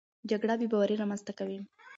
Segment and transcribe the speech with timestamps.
[0.29, 1.59] جګړه بېباوري رامنځته کوي.